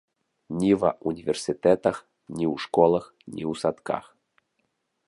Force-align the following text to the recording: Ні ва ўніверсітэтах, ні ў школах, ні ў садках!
Ні 0.61 0.69
ва 0.83 0.89
ўніверсітэтах, 1.11 2.01
ні 2.41 2.45
ў 2.53 2.65
школах, 2.65 3.05
ні 3.35 3.43
ў 3.51 3.65
садках! 3.67 4.05